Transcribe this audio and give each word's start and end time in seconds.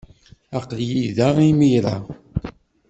Aql-iyi 0.57 1.07
da 1.17 1.29
imir-a. 1.49 1.95